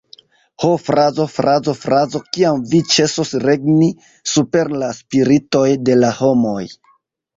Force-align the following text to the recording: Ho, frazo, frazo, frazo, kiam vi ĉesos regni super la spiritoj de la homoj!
Ho, 0.61 0.69
frazo, 0.83 1.25
frazo, 1.33 1.75
frazo, 1.81 2.21
kiam 2.37 2.63
vi 2.73 2.81
ĉesos 2.95 3.35
regni 3.45 3.91
super 4.35 4.73
la 4.85 4.91
spiritoj 5.03 5.67
de 5.91 5.99
la 6.03 6.11
homoj! 6.23 6.63